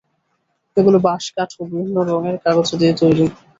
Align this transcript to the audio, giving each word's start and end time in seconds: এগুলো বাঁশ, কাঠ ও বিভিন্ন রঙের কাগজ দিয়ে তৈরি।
এগুলো 0.77 0.97
বাঁশ, 1.05 1.25
কাঠ 1.35 1.49
ও 1.53 1.63
বিভিন্ন 1.65 1.97
রঙের 2.09 2.37
কাগজ 2.45 2.69
দিয়ে 2.79 2.93
তৈরি। 3.01 3.25